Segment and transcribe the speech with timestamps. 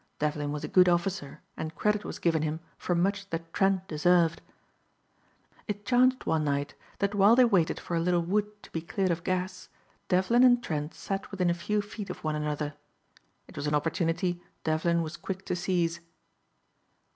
[0.17, 4.41] Devlin was a good officer and credit was given him for much that Trent deserved.
[5.67, 9.11] It chanced one night that while they waited for a little wood to be cleared
[9.11, 9.69] of gas,
[10.07, 12.73] Devlin and Trent sat within a few feet of one another.
[13.47, 15.99] It was an opportunity Devlin was quick to seize.